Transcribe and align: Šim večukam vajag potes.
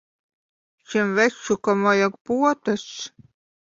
Šim 0.93 1.13
večukam 1.21 1.87
vajag 1.91 2.21
potes. 2.29 2.93